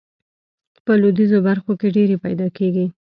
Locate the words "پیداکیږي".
2.23-2.85